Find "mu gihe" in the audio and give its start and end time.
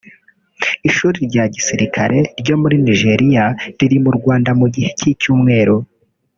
4.59-4.89